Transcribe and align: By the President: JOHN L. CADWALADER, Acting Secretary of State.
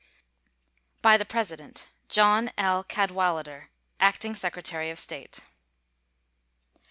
By 1.03 1.15
the 1.17 1.25
President: 1.25 1.87
JOHN 2.09 2.51
L. 2.57 2.83
CADWALADER, 2.83 3.69
Acting 3.99 4.33
Secretary 4.33 4.89
of 4.89 4.97
State. 4.97 5.41